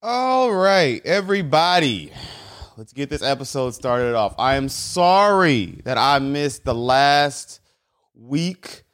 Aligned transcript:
All 0.00 0.52
right, 0.52 1.04
everybody. 1.04 2.12
Let's 2.76 2.92
get 2.92 3.10
this 3.10 3.20
episode 3.20 3.72
started 3.74 4.14
off. 4.14 4.32
I 4.38 4.54
am 4.54 4.68
sorry 4.68 5.80
that 5.82 5.98
I 5.98 6.20
missed 6.20 6.62
the 6.62 6.72
last 6.72 7.58
week. 8.14 8.84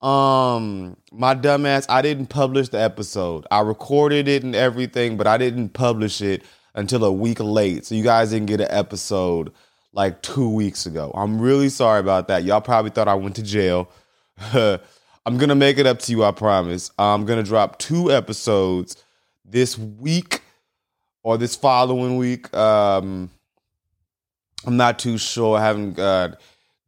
Um, 0.00 0.96
my 1.10 1.34
dumbass, 1.34 1.86
I 1.88 2.00
didn't 2.00 2.26
publish 2.26 2.68
the 2.68 2.80
episode. 2.80 3.44
I 3.50 3.58
recorded 3.62 4.28
it 4.28 4.44
and 4.44 4.54
everything, 4.54 5.16
but 5.16 5.26
I 5.26 5.36
didn't 5.36 5.70
publish 5.70 6.22
it 6.22 6.44
until 6.76 7.04
a 7.06 7.12
week 7.12 7.40
late. 7.40 7.84
So 7.84 7.96
you 7.96 8.04
guys 8.04 8.30
didn't 8.30 8.46
get 8.46 8.60
an 8.60 8.70
episode 8.70 9.52
like 9.92 10.22
two 10.22 10.48
weeks 10.48 10.86
ago. 10.86 11.10
I'm 11.16 11.40
really 11.40 11.70
sorry 11.70 11.98
about 11.98 12.28
that. 12.28 12.44
Y'all 12.44 12.60
probably 12.60 12.92
thought 12.92 13.08
I 13.08 13.16
went 13.16 13.34
to 13.34 13.42
jail. 13.42 13.90
I'm 14.52 15.38
gonna 15.38 15.56
make 15.56 15.78
it 15.78 15.88
up 15.88 15.98
to 16.00 16.12
you, 16.12 16.22
I 16.22 16.30
promise. 16.30 16.92
I'm 17.00 17.24
gonna 17.24 17.42
drop 17.42 17.80
two 17.80 18.12
episodes 18.12 19.02
this 19.44 19.76
week 19.76 20.41
or 21.22 21.38
this 21.38 21.56
following 21.56 22.16
week. 22.16 22.52
Um, 22.54 23.30
I'm 24.64 24.76
not 24.76 24.98
too 24.98 25.18
sure. 25.18 25.56
I 25.56 25.64
haven't 25.64 25.98
uh, 25.98 26.36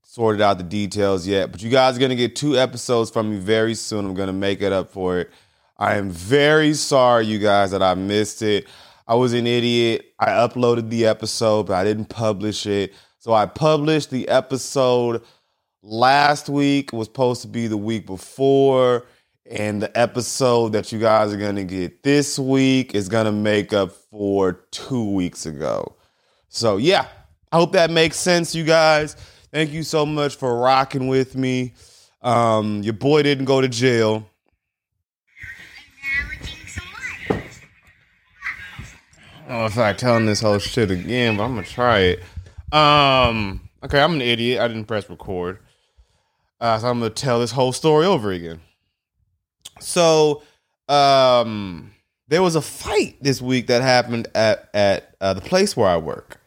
sorted 0.03 0.41
out 0.41 0.59
the 0.59 0.65
details 0.65 1.27
yet, 1.27 1.51
but 1.51 1.63
you 1.63 1.71
guys 1.71 1.97
are 1.97 2.01
gonna 2.01 2.15
get 2.15 2.37
two 2.37 2.57
episodes 2.57 3.11
from 3.11 3.31
me 3.31 3.39
very 3.39 3.75
soon. 3.75 4.05
I'm 4.05 4.15
gonna 4.15 4.33
make 4.33 4.63
it 4.63 4.73
up 4.73 4.93
for 4.93 5.19
it. 5.19 5.31
I 5.77 5.97
am 5.97 6.11
very 6.11 6.75
sorry, 6.75 7.27
you 7.27 7.39
guys, 7.39 7.73
that 7.73 7.83
I 7.83 7.95
missed 7.95 8.43
it. 8.43 8.67
I 9.07 9.17
was 9.17 9.33
an 9.33 9.47
idiot. 9.47 10.15
I 10.19 10.29
uploaded 10.29 10.89
the 10.89 11.07
episode, 11.07 11.65
but 11.67 11.75
I 11.75 11.85
didn't 11.85 12.07
publish 12.07 12.65
it. 12.67 12.95
So 13.19 13.33
I 13.33 13.47
published 13.47 14.11
the 14.11 14.29
episode 14.29 15.23
last 15.83 16.49
week. 16.49 16.91
It 16.93 16.97
was 16.97 17.09
supposed 17.09 17.43
to 17.43 17.49
be 17.49 17.67
the 17.67 17.77
week 17.77 18.07
before. 18.07 19.05
And 19.51 19.83
the 19.83 19.99
episode 19.99 20.73
that 20.73 20.91
you 20.91 20.99
guys 20.99 21.33
are 21.33 21.37
going 21.37 21.57
to 21.57 21.65
get 21.65 22.03
this 22.03 22.39
week 22.39 22.95
is 22.95 23.09
going 23.09 23.27
to 23.27 23.33
make 23.33 23.73
up 23.75 23.93
for 23.93 24.53
two 24.71 25.13
weeks 25.13 25.45
ago. 25.45 25.97
So, 26.49 26.79
yeah, 26.79 27.09
I 27.53 27.57
hope 27.57 27.73
that 27.73 27.91
makes 27.91 28.17
sense, 28.17 28.55
you 28.55 28.65
guys. 28.65 29.17
Thank 29.53 29.71
you 29.73 29.83
so 29.83 30.07
much 30.07 30.37
for 30.37 30.59
rocking 30.59 31.09
with 31.09 31.37
me. 31.37 31.75
Um, 32.23 32.83
your 32.83 32.95
boy 32.95 33.23
didn't 33.23 33.45
go 33.45 33.61
to 33.61 33.69
jail. 33.69 34.27
I 39.47 39.49
don't 39.49 39.59
know 39.59 39.67
if 39.67 39.79
I 39.79 39.93
telling 39.93 40.25
this 40.25 40.41
whole 40.41 40.59
shit 40.59 40.91
again, 40.91 41.37
but 41.37 41.45
I'm 41.45 41.55
gonna 41.55 41.67
try 41.67 41.99
it. 41.99 42.23
Um, 42.73 43.69
okay, 43.85 44.01
I'm 44.01 44.15
an 44.15 44.23
idiot. 44.23 44.61
I 44.61 44.69
didn't 44.69 44.87
press 44.87 45.09
record, 45.11 45.59
uh, 46.63 46.79
so 46.79 46.89
I'm 46.89 46.99
gonna 46.99 47.11
tell 47.11 47.41
this 47.41 47.53
whole 47.53 47.73
story 47.73 48.07
over 48.07 48.33
again. 48.33 48.61
So, 49.81 50.43
um, 50.89 51.93
there 52.29 52.43
was 52.43 52.57
a 52.57 52.63
fight 52.63 53.17
this 53.21 53.41
week 53.43 53.67
that 53.67 53.83
happened 53.83 54.29
at 54.35 54.69
at 54.75 55.15
uh, 55.21 55.35
the 55.35 55.41
place 55.41 55.77
where 55.77 55.89
I 55.89 55.97
work, 55.97 56.41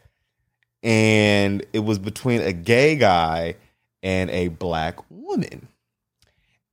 and 0.82 1.64
it 1.72 1.80
was 1.80 1.98
between 1.98 2.40
a 2.40 2.52
gay 2.52 2.96
guy 2.96 3.54
and 4.02 4.30
a 4.30 4.48
black 4.48 4.98
woman, 5.10 5.68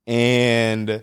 and 0.06 1.02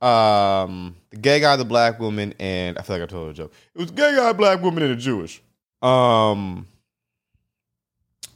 um 0.00 0.96
the 1.10 1.16
gay 1.16 1.40
guy, 1.40 1.56
the 1.56 1.64
black 1.64 1.98
woman, 1.98 2.34
and 2.38 2.78
I 2.78 2.82
feel 2.82 2.96
like 2.96 3.02
I 3.02 3.06
told 3.06 3.30
a 3.30 3.34
joke. 3.34 3.52
It 3.74 3.80
was 3.80 3.90
gay 3.90 4.14
guy, 4.14 4.32
black 4.32 4.62
woman, 4.62 4.82
and 4.84 4.92
a 4.92 4.96
Jewish. 4.96 5.42
Um, 5.82 6.66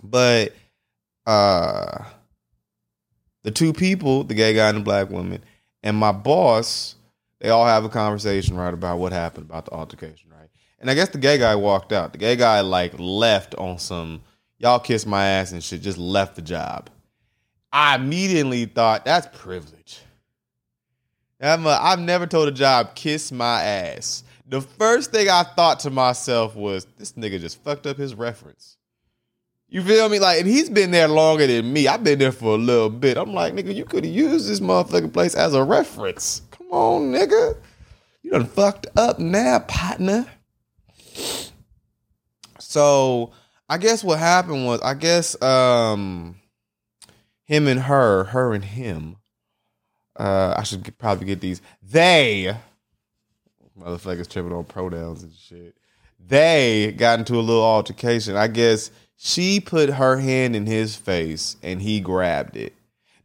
but 0.03 0.55
uh, 1.27 2.05
the 3.43 3.51
two 3.51 3.73
people, 3.73 4.25
the 4.25 4.35
gay 4.35 4.55
guy 4.55 4.69
and 4.69 4.79
the 4.79 4.83
black 4.83 5.09
woman, 5.11 5.43
and 5.85 5.97
my 5.97 6.11
boss, 6.11 6.97
they 7.41 7.51
all 7.51 7.67
have 7.67 7.85
a 7.85 7.91
conversation 7.91 8.57
right 8.57 8.73
about 8.73 8.99
what 8.99 9.13
happened 9.13 9.45
about 9.49 9.67
the 9.67 9.73
altercation, 9.73 10.31
right? 10.31 10.49
And 10.81 10.91
I 10.91 10.95
guess 10.95 11.11
the 11.11 11.19
gay 11.19 11.39
guy 11.39 11.55
walked 11.55 11.93
out. 11.93 12.13
The 12.13 12.19
gay 12.19 12.37
guy 12.37 12.61
like 12.63 12.95
left 12.99 13.55
on 13.55 13.79
some 13.79 14.23
y'all 14.59 14.81
kiss 14.81 15.05
my 15.05 15.27
ass 15.27 15.53
and 15.53 15.63
shit, 15.63 15.83
just 15.83 15.99
left 15.99 16.37
the 16.37 16.43
job. 16.43 16.89
I 17.71 17.97
immediately 17.97 18.65
thought 18.65 19.05
that's 19.05 19.29
privilege. 19.39 20.01
A, 21.41 21.59
I've 21.69 22.01
never 22.01 22.27
told 22.27 22.49
a 22.49 22.53
job 22.53 22.95
kiss 22.95 23.31
my 23.31 23.63
ass. 23.63 24.25
The 24.47 24.63
first 24.63 25.13
thing 25.13 25.29
I 25.29 25.43
thought 25.43 25.81
to 25.81 25.91
myself 25.91 26.57
was 26.57 26.87
this 26.97 27.13
nigga 27.13 27.41
just 27.41 27.63
fucked 27.63 27.87
up 27.87 27.99
his 27.99 28.15
reference. 28.15 28.79
You 29.69 29.83
feel 29.83 30.09
me? 30.09 30.19
Like, 30.19 30.41
and 30.41 30.49
he's 30.49 30.71
been 30.71 30.91
there 30.91 31.09
longer 31.09 31.47
than 31.47 31.73
me. 31.73 31.89
I've 31.89 32.05
been 32.05 32.19
there 32.19 32.33
for 32.33 32.55
a 32.55 32.59
little 32.59 32.91
bit. 32.91 33.17
I'm 33.17 33.33
like, 33.33 33.55
nigga, 33.55 33.75
you 33.75 33.85
could 33.85 34.05
have 34.05 34.15
used 34.15 34.49
this 34.49 34.61
motherfucking 34.61 35.13
place 35.13 35.35
as 35.35 35.55
a 35.55 35.65
reference. 35.65 36.43
Come 36.51 36.69
on, 36.71 37.13
nigga. 37.13 37.57
You 38.23 38.31
done 38.31 38.47
fucked 38.47 38.87
up 38.97 39.19
now, 39.19 39.59
partner. 39.61 40.27
So 42.59 43.33
I 43.69 43.79
guess 43.79 44.05
what 44.05 44.19
happened 44.19 44.67
was, 44.67 44.81
I 44.81 44.95
guess 44.95 45.41
um 45.43 46.37
him 47.45 47.69
and 47.69 47.81
her, 47.81 48.25
her 48.25 48.55
and 48.55 48.65
him, 48.65 49.17
uh, 50.17 50.55
I 50.57 50.63
should 50.63 50.83
get, 50.83 50.99
probably 50.99 51.27
get 51.27 51.41
these. 51.41 51.61
They, 51.83 52.57
motherfuckers 53.79 54.29
tripping 54.29 54.53
on 54.53 54.65
pronouns 54.65 55.23
and 55.23 55.33
shit. 55.35 55.77
They 56.19 56.95
got 56.97 57.19
into 57.19 57.35
a 57.35 57.43
little 57.43 57.63
altercation. 57.63 58.37
I 58.37 58.47
guess 58.47 58.91
she 59.17 59.61
put 59.61 59.91
her 59.91 60.19
hand 60.19 60.57
in 60.57 60.67
his 60.67 60.97
face 60.97 61.57
and 61.63 61.81
he 61.81 62.01
grabbed 62.01 62.57
it. 62.57 62.75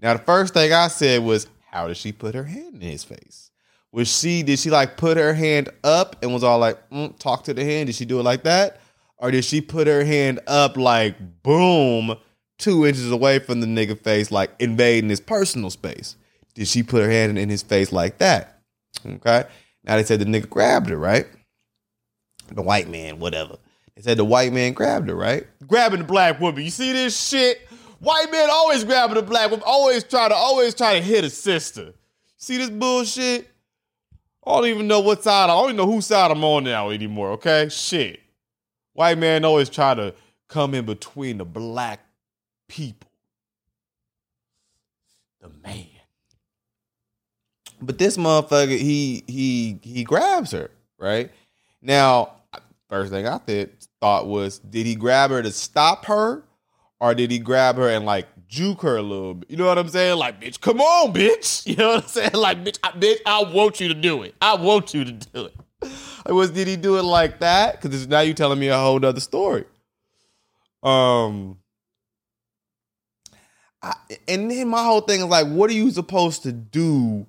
Now, 0.02 0.14
the 0.14 0.24
first 0.24 0.54
thing 0.54 0.72
I 0.72 0.88
said 0.88 1.24
was, 1.24 1.48
How 1.72 1.88
did 1.88 1.98
she 1.98 2.12
put 2.12 2.36
her 2.36 2.46
hand 2.46 2.76
in 2.76 2.90
his 2.90 3.04
face? 3.04 3.52
Was 3.92 4.08
she, 4.08 4.44
did 4.44 4.60
she 4.60 4.70
like 4.70 4.98
put 4.98 5.18
her 5.18 5.34
hand 5.34 5.70
up 5.84 6.18
and 6.22 6.34
was 6.34 6.44
all 6.44 6.60
like, 6.60 6.78
mm, 6.90 7.18
talk 7.18 7.44
to 7.46 7.54
the 7.54 7.66
hand? 7.66 7.88
Did 7.88 7.96
she 7.96 8.06
do 8.06 8.20
it 8.20 8.24
like 8.24 8.44
that? 8.44 8.82
Or 9.18 9.32
did 9.32 9.44
she 9.44 9.62
put 9.62 9.88
her 9.88 10.06
hand 10.06 10.40
up 10.48 10.78
like, 10.78 11.16
boom, 11.44 12.16
two 12.58 12.86
inches 12.86 13.12
away 13.12 13.40
from 13.40 13.62
the 13.62 13.68
nigga 13.68 14.00
face, 14.00 14.32
like 14.32 14.52
invading 14.60 15.10
his 15.10 15.20
personal 15.20 15.72
space? 15.72 16.16
Did 16.54 16.68
she 16.68 16.84
put 16.84 17.04
her 17.04 17.10
hand 17.10 17.38
in 17.38 17.50
his 17.50 17.64
face 17.64 17.92
like 17.92 18.20
that? 18.20 18.62
Okay. 19.06 19.46
Now 19.84 19.96
they 19.96 20.04
said 20.04 20.20
the 20.20 20.26
nigga 20.26 20.50
grabbed 20.50 20.90
her, 20.90 20.98
right? 20.98 21.26
The 22.52 22.62
white 22.62 22.90
man, 22.90 23.20
whatever. 23.20 23.58
They 24.00 24.04
said 24.04 24.18
the 24.18 24.24
white 24.24 24.54
man 24.54 24.72
grabbed 24.72 25.10
her, 25.10 25.16
right? 25.16 25.46
Grabbing 25.68 26.00
the 26.00 26.06
black 26.06 26.40
woman. 26.40 26.64
You 26.64 26.70
see 26.70 26.94
this 26.94 27.20
shit? 27.20 27.68
White 28.00 28.32
man 28.32 28.48
always 28.50 28.86
grabbing 28.86 29.16
the 29.16 29.22
black 29.22 29.52
woman, 29.52 29.62
always 29.66 30.06
try 30.06 30.30
to, 30.30 30.34
always 30.34 30.74
try 30.74 30.94
to 30.94 31.02
hit 31.02 31.26
a 31.26 31.30
sister. 31.30 31.94
See 32.38 32.56
this 32.56 32.70
bullshit? 32.70 33.50
I 34.48 34.52
don't 34.52 34.68
even 34.68 34.88
know 34.88 35.02
what 35.02 35.22
side, 35.22 35.50
I 35.50 35.54
don't 35.54 35.66
even 35.66 35.76
know 35.76 35.86
whose 35.86 36.06
side 36.06 36.32
I'm 36.32 36.46
on 36.46 36.64
now 36.64 36.92
anymore, 36.92 37.32
okay? 37.32 37.68
Shit. 37.68 38.22
White 38.94 39.18
man 39.18 39.44
always 39.44 39.68
try 39.68 39.94
to 39.96 40.14
come 40.48 40.74
in 40.74 40.86
between 40.86 41.38
the 41.38 41.44
black 41.44 42.00
people. 42.70 43.12
The 45.42 45.50
man. 45.62 45.88
But 47.82 47.98
this 47.98 48.16
motherfucker, 48.16 48.78
he 48.78 49.26
he 49.28 49.80
he 49.84 50.06
grabs 50.06 50.52
her, 50.52 50.72
right? 50.98 51.32
Now, 51.82 52.36
first 52.90 53.12
thing 53.12 53.28
I 53.28 53.40
th- 53.40 53.72
thought 54.02 54.28
was, 54.28 54.60
did 54.60 54.86
he 54.86 54.96
grab 54.96 55.32
her 55.32 55.42
to 55.42 55.52
stop 55.52 56.06
her? 56.06 56.44
Or 57.02 57.16
did 57.16 57.32
he 57.32 57.40
grab 57.40 57.78
her 57.78 57.90
and 57.90 58.06
like 58.06 58.28
juke 58.48 58.82
her 58.82 58.98
a 58.98 59.02
little 59.02 59.36
bit? 59.36 59.50
You 59.50 59.58
know 59.58 59.68
what 59.68 59.78
I'm 59.78 59.88
saying? 59.88 60.18
Like, 60.18 60.42
bitch, 60.42 60.60
come 60.60 60.82
on, 60.82 61.14
bitch. 61.14 61.66
You 61.70 61.76
know 61.76 61.90
what 61.90 62.04
I'm 62.04 62.10
saying? 62.10 62.32
Like, 62.34 62.64
bitch, 62.64 62.80
I, 62.84 62.92
bitch, 62.92 63.20
I 63.26 63.44
want 63.44 63.80
you 63.80 63.88
to 63.88 63.94
do 63.94 64.24
it. 64.24 64.36
I 64.42 64.56
want 64.56 64.94
you 64.94 65.06
to 65.06 65.12
do 65.12 65.46
it. 65.46 65.56
Like, 65.82 66.34
was 66.34 66.52
did 66.52 66.68
he 66.68 66.76
do 66.76 66.98
it 66.98 67.04
like 67.04 67.40
that? 67.40 67.82
Because 67.82 68.08
now 68.08 68.20
you're 68.20 68.34
telling 68.34 68.60
me 68.60 68.68
a 68.68 68.78
whole 68.78 69.04
other 69.06 69.20
story. 69.22 69.66
Um, 70.84 71.58
I, 73.82 73.96
and 74.28 74.52
then 74.52 74.68
my 74.68 74.84
whole 74.84 75.02
thing 75.02 75.22
is 75.22 75.28
like, 75.28 75.48
what 75.48 75.70
are 75.70 75.74
you 75.74 75.90
supposed 75.92 76.44
to 76.44 76.52
do 76.52 77.28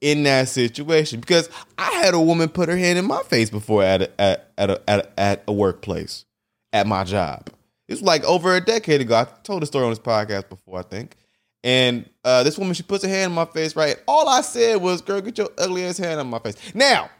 in 0.00 0.22
that 0.24 0.48
situation? 0.48 1.20
Because 1.20 1.48
I 1.76 1.90
had 2.02 2.14
a 2.14 2.20
woman 2.20 2.48
put 2.48 2.68
her 2.68 2.76
hand 2.76 2.98
in 2.98 3.06
my 3.06 3.22
face 3.24 3.50
before 3.50 3.82
at 3.82 4.02
a, 4.02 4.20
at 4.20 4.52
at 4.58 4.70
a, 4.70 4.82
at, 4.88 4.98
a, 5.00 5.20
at 5.20 5.44
a 5.48 5.52
workplace 5.52 6.24
at 6.72 6.86
my 6.86 7.04
job. 7.04 7.48
It 7.88 7.94
was 7.94 8.02
like 8.02 8.24
over 8.24 8.54
a 8.54 8.60
decade 8.60 9.00
ago. 9.00 9.14
I 9.16 9.24
told 9.42 9.62
the 9.62 9.66
story 9.66 9.84
on 9.84 9.90
this 9.90 9.98
podcast 9.98 10.48
before, 10.48 10.78
I 10.78 10.82
think. 10.82 11.16
And 11.64 12.08
uh, 12.24 12.42
this 12.44 12.58
woman, 12.58 12.74
she 12.74 12.82
puts 12.82 13.02
her 13.02 13.10
hand 13.10 13.30
in 13.30 13.34
my 13.34 13.44
face, 13.46 13.74
right? 13.74 13.96
All 14.06 14.28
I 14.28 14.42
said 14.42 14.76
was, 14.76 15.00
"Girl, 15.00 15.20
get 15.20 15.38
your 15.38 15.50
ugly 15.58 15.84
ass 15.84 15.98
hand 15.98 16.20
on 16.20 16.28
my 16.28 16.38
face." 16.38 16.56
Now, 16.74 17.10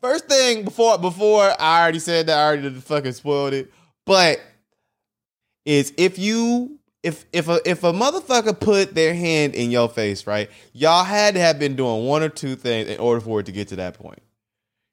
first 0.00 0.26
thing 0.26 0.64
before 0.64 0.98
before 0.98 1.54
I 1.58 1.82
already 1.82 2.00
said 2.00 2.26
that, 2.26 2.38
I 2.38 2.46
already 2.46 2.70
fucking 2.80 3.12
spoiled 3.12 3.54
it. 3.54 3.72
But 4.04 4.40
is 5.64 5.92
if 5.96 6.18
you 6.18 6.78
if 7.02 7.24
if 7.32 7.48
a 7.48 7.60
if 7.68 7.84
a 7.84 7.92
motherfucker 7.92 8.58
put 8.58 8.94
their 8.94 9.14
hand 9.14 9.54
in 9.54 9.70
your 9.70 9.88
face, 9.88 10.26
right? 10.26 10.50
Y'all 10.72 11.04
had 11.04 11.34
to 11.34 11.40
have 11.40 11.58
been 11.58 11.76
doing 11.76 12.06
one 12.06 12.22
or 12.22 12.28
two 12.28 12.56
things 12.56 12.88
in 12.88 12.98
order 12.98 13.20
for 13.20 13.40
it 13.40 13.46
to 13.46 13.52
get 13.52 13.68
to 13.68 13.76
that 13.76 13.94
point. 13.94 14.20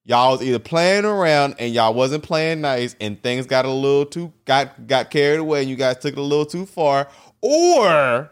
Y'all 0.06 0.34
was 0.34 0.44
either 0.44 0.60
playing 0.60 1.06
around 1.06 1.56
and 1.60 1.74
y'all 1.74 1.94
wasn't 1.94 2.24
playing 2.24 2.62
nice, 2.62 2.96
and 3.00 3.22
things 3.24 3.46
got 3.46 3.66
a 3.66 3.72
little 3.72 4.06
too 4.06 4.34
got 4.46 4.86
got 4.88 5.10
carried 5.10 5.40
away, 5.40 5.62
and 5.62 5.70
you 5.70 5.76
guys 5.76 5.98
took 5.98 6.14
it 6.14 6.20
a 6.20 6.22
little 6.22 6.46
too 6.46 6.66
far, 6.66 7.08
or 7.42 8.30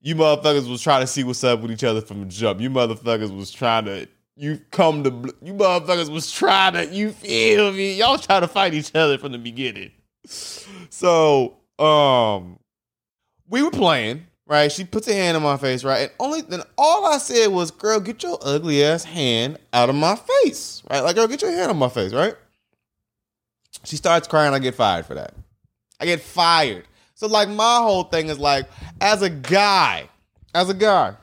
you 0.00 0.14
motherfuckers 0.14 0.68
was 0.68 0.82
trying 0.82 1.00
to 1.00 1.06
see 1.06 1.24
what's 1.24 1.42
up 1.42 1.60
with 1.60 1.70
each 1.70 1.84
other 1.84 2.00
from 2.02 2.20
the 2.20 2.26
jump. 2.26 2.60
You 2.60 2.70
motherfuckers 2.70 3.34
was 3.34 3.50
trying 3.50 3.86
to 3.86 4.06
you 4.36 4.60
come 4.70 5.04
to 5.04 5.34
you 5.42 5.54
motherfuckers 5.54 6.10
was 6.10 6.30
trying 6.30 6.74
to 6.74 6.86
you 6.86 7.12
feel 7.12 7.72
me 7.72 7.94
y'all 7.94 8.18
trying 8.18 8.40
to 8.40 8.48
fight 8.48 8.74
each 8.74 8.94
other 8.94 9.16
from 9.16 9.32
the 9.32 9.38
beginning 9.38 9.92
so 10.26 11.56
um 11.78 12.58
we 13.48 13.62
were 13.62 13.70
playing 13.70 14.26
right? 14.46 14.70
She 14.70 14.84
puts 14.84 15.08
a 15.08 15.14
hand 15.14 15.36
on 15.36 15.42
my 15.42 15.56
face 15.56 15.84
right? 15.84 16.02
And 16.02 16.10
only 16.20 16.42
then 16.42 16.62
all 16.76 17.06
i 17.06 17.18
said 17.18 17.48
was 17.48 17.70
girl 17.70 18.00
get 18.00 18.22
your 18.22 18.38
ugly 18.42 18.84
ass 18.84 19.04
hand 19.04 19.58
out 19.72 19.88
of 19.88 19.94
my 19.94 20.16
face 20.16 20.82
right? 20.90 21.00
Like 21.00 21.16
girl 21.16 21.26
get 21.26 21.42
your 21.42 21.52
hand 21.52 21.70
on 21.70 21.78
my 21.78 21.88
face 21.88 22.12
right? 22.12 22.34
She 23.84 23.96
starts 23.96 24.28
crying. 24.28 24.54
I 24.54 24.60
get 24.60 24.74
fired 24.74 25.04
for 25.04 25.14
that. 25.14 25.34
I 26.00 26.06
get 26.06 26.20
fired. 26.20 26.86
So 27.14 27.26
like 27.26 27.48
my 27.48 27.78
whole 27.78 28.04
thing 28.04 28.28
is 28.28 28.38
like 28.38 28.66
as 29.00 29.22
a 29.22 29.30
guy 29.30 30.08
as 30.54 30.70
a 30.70 30.74
guy 30.74 31.16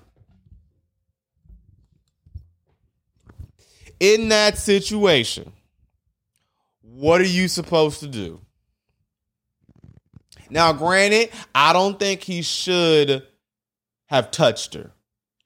in 4.00 4.30
that 4.30 4.58
situation, 4.58 5.52
what 6.82 7.22
are 7.22 7.26
you 7.26 7.48
supposed 7.48 8.00
to 8.00 8.08
do? 8.08 8.42
Now, 10.52 10.74
granted, 10.74 11.32
I 11.56 11.74
don't 11.74 11.98
think 11.98 12.22
he 12.22 12.42
should 12.42 13.26
have 14.08 14.32
touched 14.32 14.74
her. 14.74 14.92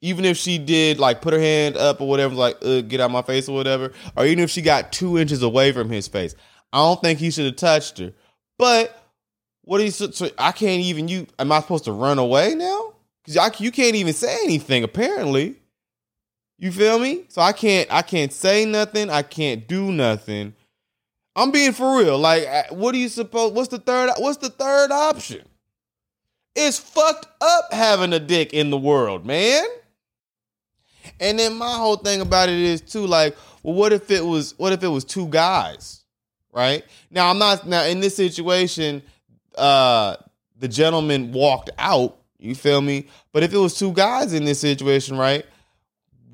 Even 0.02 0.24
if 0.24 0.36
she 0.36 0.58
did, 0.58 0.98
like, 0.98 1.22
put 1.22 1.32
her 1.32 1.40
hand 1.40 1.76
up 1.76 2.00
or 2.00 2.08
whatever, 2.08 2.34
like, 2.34 2.58
uh, 2.62 2.82
get 2.82 3.00
out 3.00 3.10
my 3.10 3.22
face 3.22 3.48
or 3.48 3.54
whatever, 3.54 3.92
or 4.16 4.26
even 4.26 4.44
if 4.44 4.50
she 4.50 4.60
got 4.60 4.92
two 4.92 5.16
inches 5.16 5.42
away 5.42 5.72
from 5.72 5.88
his 5.88 6.06
face, 6.08 6.34
I 6.72 6.78
don't 6.78 7.00
think 7.00 7.18
he 7.18 7.30
should 7.30 7.46
have 7.46 7.56
touched 7.56 7.98
her. 7.98 8.12
But 8.58 8.96
what 9.62 9.80
are 9.80 9.84
you? 9.84 9.90
So 9.90 10.28
I 10.38 10.52
can't 10.52 10.82
even. 10.82 11.08
You 11.08 11.26
am 11.38 11.52
I 11.52 11.60
supposed 11.60 11.84
to 11.84 11.92
run 11.92 12.18
away 12.18 12.54
now? 12.54 12.94
Because 13.24 13.60
you 13.60 13.72
can't 13.72 13.96
even 13.96 14.12
say 14.12 14.36
anything. 14.44 14.84
Apparently, 14.84 15.56
you 16.58 16.72
feel 16.72 16.98
me? 16.98 17.24
So 17.28 17.42
I 17.42 17.52
can't 17.52 17.92
I 17.92 18.02
can't 18.02 18.32
say 18.32 18.64
nothing. 18.64 19.10
I 19.10 19.22
can't 19.22 19.66
do 19.66 19.92
nothing. 19.92 20.54
I'm 21.36 21.50
being 21.52 21.72
for 21.72 21.98
real. 21.98 22.18
Like, 22.18 22.46
uh, 22.46 22.62
what 22.70 22.92
do 22.92 22.98
you 22.98 23.08
suppose? 23.08 23.52
What's 23.52 23.68
the 23.68 23.78
third? 23.78 24.10
What's 24.18 24.38
the 24.38 24.50
third 24.50 24.90
option? 24.90 25.46
It's 26.54 26.78
fucked 26.78 27.26
up 27.40 27.72
having 27.72 28.12
a 28.12 28.18
dick 28.18 28.54
in 28.54 28.70
the 28.70 28.78
world, 28.78 29.26
man. 29.26 29.64
And 31.20 31.38
then 31.38 31.54
my 31.54 31.76
whole 31.76 31.96
thing 31.96 32.20
about 32.20 32.48
it 32.48 32.56
is 32.56 32.80
too, 32.80 33.06
like, 33.06 33.36
well, 33.62 33.74
what 33.74 33.92
if 33.92 34.10
it 34.10 34.24
was? 34.24 34.54
What 34.58 34.72
if 34.72 34.82
it 34.82 34.88
was 34.88 35.04
two 35.04 35.28
guys? 35.28 36.02
Right 36.52 36.84
now, 37.10 37.28
I'm 37.28 37.38
not 37.38 37.66
now 37.66 37.84
in 37.84 38.00
this 38.00 38.16
situation. 38.16 39.02
Uh, 39.56 40.16
the 40.58 40.68
gentleman 40.68 41.32
walked 41.32 41.70
out. 41.78 42.16
You 42.38 42.54
feel 42.54 42.80
me? 42.80 43.08
But 43.32 43.42
if 43.42 43.52
it 43.52 43.58
was 43.58 43.78
two 43.78 43.92
guys 43.92 44.32
in 44.32 44.44
this 44.46 44.60
situation, 44.60 45.18
right? 45.18 45.44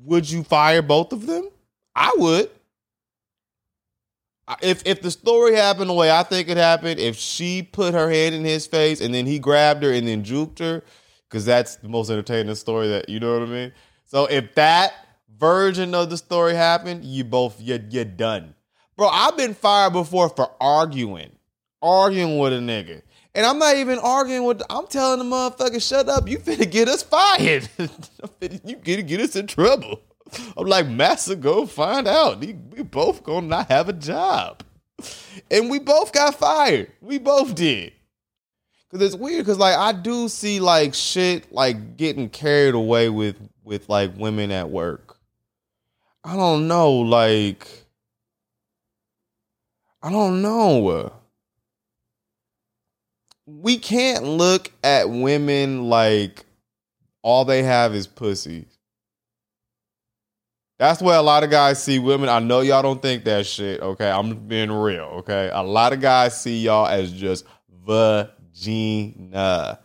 would 0.03 0.29
you 0.29 0.43
fire 0.43 0.81
both 0.81 1.13
of 1.13 1.25
them? 1.25 1.49
I 1.95 2.13
would. 2.17 2.49
If 4.61 4.83
if 4.85 5.01
the 5.01 5.11
story 5.11 5.55
happened 5.55 5.89
the 5.89 5.93
way 5.93 6.11
I 6.11 6.23
think 6.23 6.49
it 6.49 6.57
happened, 6.57 6.99
if 6.99 7.15
she 7.15 7.63
put 7.63 7.93
her 7.93 8.09
hand 8.09 8.35
in 8.35 8.43
his 8.43 8.67
face 8.67 8.99
and 8.99 9.13
then 9.13 9.25
he 9.25 9.39
grabbed 9.39 9.83
her 9.83 9.91
and 9.91 10.07
then 10.07 10.23
juked 10.23 10.59
her, 10.59 10.83
because 11.29 11.45
that's 11.45 11.77
the 11.77 11.87
most 11.87 12.09
entertaining 12.09 12.53
story 12.55 12.89
that 12.89 13.07
you 13.07 13.19
know 13.19 13.39
what 13.39 13.47
I 13.47 13.51
mean. 13.51 13.73
So 14.05 14.25
if 14.25 14.53
that 14.55 14.93
version 15.39 15.95
of 15.95 16.09
the 16.09 16.17
story 16.17 16.55
happened, 16.55 17.05
you 17.05 17.23
both 17.23 17.59
you're, 17.61 17.79
you're 17.89 18.05
done, 18.05 18.53
bro. 18.97 19.07
I've 19.07 19.37
been 19.37 19.53
fired 19.53 19.93
before 19.93 20.27
for 20.29 20.51
arguing, 20.59 21.31
arguing 21.81 22.37
with 22.37 22.53
a 22.53 22.57
nigga. 22.57 23.01
And 23.35 23.45
I'm 23.45 23.57
not 23.57 23.77
even 23.77 23.97
arguing 23.97 24.43
with. 24.43 24.61
I'm 24.69 24.87
telling 24.87 25.17
the 25.19 25.25
motherfucker, 25.25 25.81
shut 25.81 26.07
up. 26.07 26.27
You 26.27 26.37
finna 26.37 26.69
get 26.69 26.87
us 26.87 27.01
fired. 27.01 27.67
you 28.41 28.75
gonna 28.75 29.01
get 29.01 29.21
us 29.21 29.35
in 29.35 29.47
trouble. 29.47 30.01
I'm 30.57 30.67
like, 30.67 30.87
Massa, 30.87 31.35
go 31.35 31.65
find 31.65 32.07
out. 32.07 32.39
We 32.39 32.53
both 32.83 33.23
gonna 33.23 33.47
not 33.47 33.69
have 33.69 33.89
a 33.89 33.93
job. 33.93 34.63
And 35.49 35.69
we 35.69 35.79
both 35.79 36.11
got 36.13 36.35
fired. 36.35 36.91
We 37.01 37.17
both 37.19 37.55
did. 37.55 37.93
Cause 38.91 39.01
it's 39.01 39.15
weird. 39.15 39.45
Cause 39.45 39.57
like 39.57 39.75
I 39.75 39.91
do 39.91 40.29
see 40.29 40.59
like 40.59 40.93
shit 40.93 41.51
like 41.51 41.97
getting 41.97 42.29
carried 42.29 42.75
away 42.75 43.09
with 43.09 43.37
with 43.63 43.89
like 43.89 44.15
women 44.17 44.51
at 44.51 44.69
work. 44.69 45.17
I 46.23 46.35
don't 46.35 46.67
know. 46.67 46.91
Like 46.91 47.67
I 50.01 50.11
don't 50.11 50.41
know 50.41 51.11
we 53.45 53.77
can't 53.77 54.23
look 54.23 54.71
at 54.83 55.09
women 55.09 55.89
like 55.89 56.45
all 57.21 57.45
they 57.45 57.63
have 57.63 57.93
is 57.93 58.07
pussy. 58.07 58.65
That's 60.83 61.01
where 61.01 61.17
a 61.17 61.21
lot 61.21 61.45
of 61.45 61.49
guys 61.49 61.81
see 61.81 61.97
women. 61.97 62.27
I 62.27 62.39
know 62.39 62.59
y'all 62.59 62.81
don't 62.81 63.01
think 63.01 63.23
that 63.23 63.45
shit, 63.45 63.79
okay? 63.79 64.11
I'm 64.11 64.35
being 64.35 64.69
real, 64.69 65.05
okay? 65.19 65.49
A 65.53 65.63
lot 65.63 65.93
of 65.93 66.01
guys 66.01 66.41
see 66.41 66.59
y'all 66.59 66.87
as 66.87 67.09
just 67.09 67.45
vagina. 67.85 69.79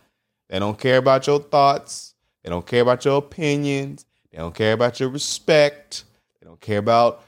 They 0.48 0.58
don't 0.58 0.76
care 0.76 0.96
about 0.96 1.24
your 1.28 1.38
thoughts. 1.38 2.16
They 2.42 2.50
don't 2.50 2.66
care 2.66 2.82
about 2.82 3.04
your 3.04 3.18
opinions. 3.18 4.06
They 4.32 4.38
don't 4.38 4.52
care 4.52 4.72
about 4.72 4.98
your 4.98 5.10
respect. 5.10 6.02
They 6.40 6.48
don't 6.48 6.60
care 6.60 6.78
about 6.78 7.22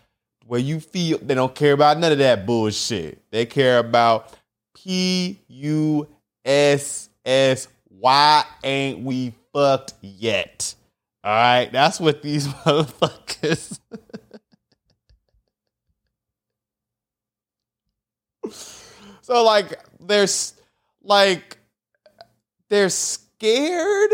where 0.46 0.58
you 0.58 0.80
feel. 0.80 1.18
They 1.18 1.36
don't 1.36 1.54
care 1.54 1.74
about 1.74 1.96
none 1.96 2.10
of 2.10 2.18
that 2.18 2.46
bullshit. 2.46 3.22
They 3.30 3.46
care 3.46 3.78
about 3.78 4.34
P 4.74 5.38
U 5.46 6.08
SS. 6.44 7.68
Why 7.88 8.44
ain't 8.64 9.04
we 9.04 9.32
fucked 9.52 9.94
yet? 10.00 10.74
All 11.22 11.32
right, 11.32 11.70
that's 11.70 12.00
what 12.00 12.22
these 12.22 12.48
motherfuckers. 12.64 13.78
so 19.20 19.44
like, 19.44 19.78
there's 20.00 20.54
like, 21.02 21.58
they're 22.68 22.88
scared. 22.88 24.10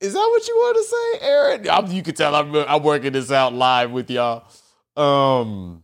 Is 0.00 0.12
that 0.12 0.18
what 0.18 0.46
you 0.46 0.54
want 0.56 0.76
to 0.76 0.84
say, 0.84 1.26
Aaron? 1.26 1.68
I'm, 1.70 1.90
you 1.90 2.02
can 2.02 2.14
tell 2.14 2.34
I'm 2.34 2.54
I'm 2.54 2.82
working 2.82 3.12
this 3.12 3.30
out 3.30 3.54
live 3.54 3.90
with 3.90 4.10
y'all. 4.10 4.44
Um, 4.96 5.82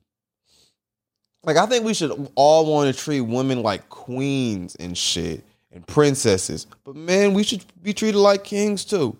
like 1.42 1.56
I 1.56 1.64
think 1.64 1.84
we 1.86 1.94
should 1.94 2.30
all 2.34 2.70
want 2.70 2.94
to 2.94 3.02
treat 3.02 3.22
women 3.22 3.62
like 3.62 3.88
queens 3.88 4.74
and 4.76 4.96
shit 4.96 5.42
and 5.72 5.86
princesses. 5.86 6.66
But 6.84 6.96
man, 6.96 7.32
we 7.32 7.42
should 7.42 7.64
be 7.82 7.94
treated 7.94 8.18
like 8.18 8.44
kings 8.44 8.84
too. 8.84 9.16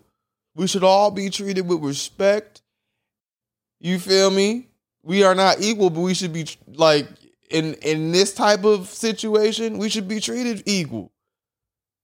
We 0.55 0.67
should 0.67 0.83
all 0.83 1.11
be 1.11 1.29
treated 1.29 1.67
with 1.67 1.81
respect. 1.83 2.61
You 3.79 3.99
feel 3.99 4.29
me? 4.29 4.67
We 5.03 5.23
are 5.23 5.35
not 5.35 5.61
equal, 5.61 5.89
but 5.89 6.01
we 6.01 6.13
should 6.13 6.33
be 6.33 6.47
like 6.67 7.07
in 7.49 7.73
in 7.75 8.11
this 8.11 8.33
type 8.33 8.63
of 8.63 8.87
situation, 8.87 9.77
we 9.77 9.89
should 9.89 10.07
be 10.07 10.19
treated 10.19 10.63
equal. 10.65 11.11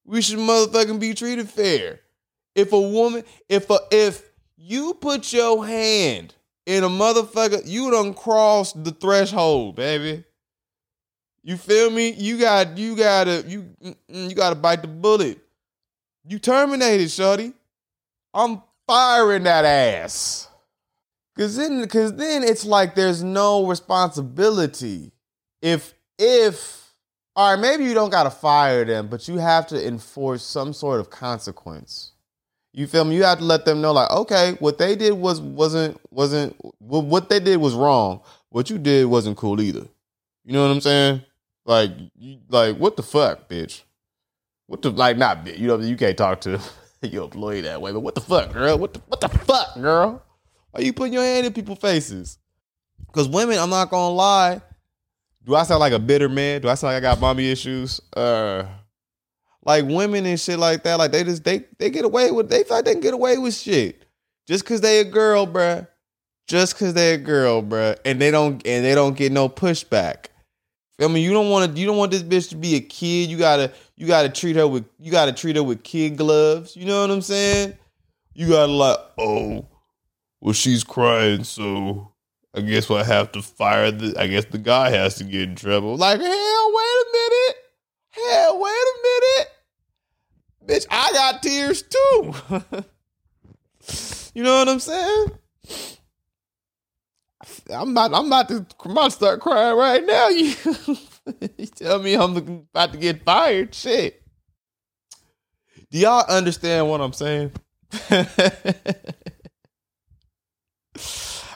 We 0.06 0.22
should 0.22 0.40
motherfucking 0.40 1.00
be 1.00 1.14
treated 1.14 1.50
fair. 1.50 2.00
If 2.56 2.74
a 2.74 2.80
woman, 2.80 3.24
if 3.50 3.70
a 3.70 3.80
if 3.92 4.24
you 4.58 4.94
put 4.96 5.32
your 5.32 5.66
hand 5.66 6.34
in 6.66 6.84
a 6.84 6.90
motherfucker, 6.90 7.62
you 7.66 7.92
done 7.92 8.14
crossed 8.14 8.84
the 8.84 8.92
threshold, 8.92 9.76
baby. 9.76 10.24
You 11.44 11.56
feel 11.58 11.90
me? 11.90 12.12
You 12.12 12.40
got 12.40 12.78
you 12.78 12.96
gotta 12.96 13.44
you 13.48 13.70
mm, 13.84 13.96
mm, 14.12 14.30
you 14.30 14.36
gotta 14.36 14.56
bite 14.56 14.82
the 14.82 14.88
bullet. 14.88 15.40
You 16.26 16.40
terminated, 16.40 17.10
shorty. 17.10 17.54
I'm 18.34 18.62
firing 18.88 19.44
that 19.44 19.66
ass. 19.66 20.48
Cause 21.38 21.56
then 21.56 21.88
cause 21.88 22.16
then 22.16 22.44
it's 22.44 22.66
like 22.66 22.96
there's 22.96 23.22
no 23.22 23.68
responsibility. 23.68 25.12
If 25.62 25.94
if 26.18 26.92
all 27.36 27.52
right, 27.54 27.62
maybe 27.62 27.84
you 27.84 27.94
don't 27.94 28.10
gotta 28.10 28.32
fire 28.32 28.84
them, 28.84 29.08
but 29.08 29.28
you 29.28 29.38
have 29.38 29.68
to 29.68 29.88
enforce 29.88 30.44
some 30.44 30.74
sort 30.74 31.00
of 31.00 31.12
consequence. 31.12 32.14
You 32.74 32.88
feel 32.88 33.06
me? 33.06 33.16
You 33.16 33.24
have 33.24 33.38
to 33.38 33.44
let 33.44 33.66
them 33.66 33.82
know, 33.82 33.92
like, 33.92 34.10
okay, 34.10 34.56
what 34.60 34.80
they 34.80 34.96
did 34.96 35.14
was 35.14 35.40
wasn't 35.40 36.00
wasn't 36.12 36.56
what 36.80 37.30
they 37.30 37.40
did 37.40 37.58
was 37.58 37.76
wrong. 37.76 38.22
What 38.50 38.72
you 38.72 38.80
did 38.80 39.06
wasn't 39.06 39.38
cool 39.38 39.62
either. 39.62 39.88
You 40.44 40.54
know 40.54 40.64
what 40.64 40.72
I'm 40.72 40.82
saying? 40.82 41.22
Like, 41.66 41.92
you, 42.18 42.40
like 42.50 42.78
what 42.78 42.96
the 42.98 43.04
fuck, 43.04 43.48
bitch? 43.48 43.84
What 44.66 44.82
the 44.82 44.90
like? 44.90 45.18
Not 45.18 45.46
bitch. 45.46 45.60
You 45.60 45.68
know 45.68 45.78
you 45.78 45.98
can't 45.98 46.18
talk 46.18 46.42
to 46.42 46.60
your 47.02 47.26
employee 47.26 47.62
that 47.62 47.82
way. 47.82 47.92
But 47.92 48.02
what 48.02 48.16
the 48.16 48.22
fuck, 48.22 48.54
girl? 48.54 48.78
What 48.78 48.94
the 48.94 49.02
what 49.08 49.22
the 49.22 49.30
fuck, 49.30 49.76
girl? 49.76 50.24
Why 50.72 50.82
you 50.82 50.94
putting 50.94 51.14
your 51.14 51.24
hand 51.24 51.46
in 51.46 51.54
people's 51.54 51.80
faces? 51.80 52.38
Because 53.08 53.28
women, 53.28 53.58
I'm 53.58 53.70
not 53.70 53.90
gonna 53.90 54.14
lie. 54.14 54.62
Do 55.46 55.56
I 55.56 55.64
sound 55.64 55.80
like 55.80 55.94
a 55.94 56.00
bitter 56.00 56.30
man? 56.30 56.62
Do 56.62 56.70
I 56.70 56.76
sound 56.76 56.94
like 56.94 57.04
I 57.04 57.14
got 57.14 57.22
mommy 57.22 57.50
issues? 57.50 58.02
Uh, 58.16 58.66
like 59.64 59.86
women 59.86 60.26
and 60.26 60.40
shit 60.40 60.60
like 60.60 60.84
that. 60.84 60.98
Like 60.98 61.12
they 61.12 61.24
just 61.24 61.44
they 61.44 61.66
they 61.78 61.90
get 61.90 62.06
away 62.06 62.32
with 62.32 62.50
they 62.50 62.64
like 62.66 62.86
they 62.86 62.94
can 62.94 63.02
get 63.02 63.14
away 63.14 63.38
with 63.38 63.54
shit 63.54 64.06
just 64.48 64.64
because 64.64 64.82
they 64.82 65.00
a 65.00 65.04
girl, 65.04 65.46
bruh. 65.46 65.88
Just 66.48 66.76
because 66.76 66.94
they 66.94 67.14
a 67.14 67.18
girl, 67.18 67.62
bruh, 67.62 67.98
and 68.06 68.22
they 68.22 68.32
don't 68.32 68.66
and 68.66 68.86
they 68.86 68.96
don't 68.96 69.18
get 69.18 69.32
no 69.32 69.50
pushback. 69.50 70.28
I 71.00 71.08
mean, 71.08 71.24
you 71.24 71.32
don't 71.32 71.50
want 71.50 71.72
to. 71.72 71.80
You 71.80 71.86
don't 71.86 71.98
want 71.98 72.12
this 72.12 72.24
bitch 72.24 72.50
to 72.50 72.56
be 72.56 72.76
a 72.76 72.80
kid. 72.80 73.30
You 73.30 73.38
gotta. 73.38 73.72
You 73.96 74.08
gotta 74.08 74.30
treat 74.30 74.56
her 74.56 74.68
with. 74.68 74.86
You 75.00 75.12
gotta 75.12 75.32
treat 75.32 75.56
her 75.56 75.64
with 75.64 75.84
kid 75.84 76.18
gloves. 76.18 76.76
You 76.76 76.86
know 76.86 77.02
what 77.02 77.12
I'm 77.12 77.22
saying? 77.22 77.78
You 78.34 78.50
gotta 78.50 78.72
like, 78.72 78.98
oh, 79.18 79.68
well, 80.42 80.54
she's 80.54 80.84
crying, 80.84 81.44
so 81.44 82.14
I 82.56 82.62
guess 82.62 82.90
we'll 82.90 83.04
have 83.04 83.32
to 83.34 83.42
fire 83.42 83.92
the. 83.92 84.16
I 84.20 84.28
guess 84.28 84.46
the 84.46 84.58
guy 84.58 84.90
has 84.90 85.16
to 85.16 85.24
get 85.24 85.42
in 85.44 85.56
trouble. 85.56 85.98
Like, 85.98 86.20
hell, 86.20 86.72
wait 86.74 86.86
a 86.86 87.06
minute. 87.12 87.56
Hell, 88.10 88.60
wait 88.60 88.72
a 88.72 88.96
minute. 89.04 89.48
Bitch, 90.66 90.88
I 90.90 91.12
got 91.14 91.44
tears 91.44 91.84
too. 91.84 92.34
you 94.34 94.44
know 94.44 94.58
what 94.58 94.70
I'm 94.70 94.80
saying? 94.80 95.28
I'm 97.74 97.94
not. 97.94 98.14
I'm 98.14 98.30
not. 98.30 98.48
to. 98.50 98.66
I'm 98.84 98.92
about 98.92 99.06
to 99.06 99.12
start 99.12 99.42
crying 99.42 99.78
right 99.78 100.06
now. 100.06 100.30
You, 100.30 100.54
you 101.58 101.66
tell 101.68 102.00
me 102.00 102.16
I'm 102.16 102.36
about 102.38 102.94
to 102.94 102.98
get 102.98 103.24
fired. 103.24 103.76
Shit. 103.76 104.22
Do 105.92 106.00
y'all 106.00 106.26
understand 106.28 106.90
what 106.90 107.00
I'm 107.00 107.14
saying? 107.14 107.52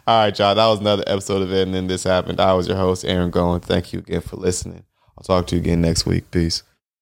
All 0.07 0.23
right, 0.25 0.37
y'all. 0.37 0.55
That 0.55 0.67
was 0.67 0.79
another 0.79 1.03
episode 1.07 1.41
of 1.41 1.51
it, 1.51 1.63
and 1.63 1.73
then 1.75 1.87
this 1.87 2.03
happened. 2.03 2.39
I 2.39 2.53
was 2.53 2.67
your 2.67 2.77
host, 2.77 3.03
Aaron 3.05 3.31
Goen. 3.31 3.59
Thank 3.59 3.93
you 3.93 3.99
again 3.99 4.21
for 4.21 4.37
listening. 4.37 4.85
I'll 5.17 5.23
talk 5.23 5.47
to 5.47 5.55
you 5.55 5.61
again 5.61 5.81
next 5.81 6.05
week. 6.05 6.31
Peace. 6.31 6.63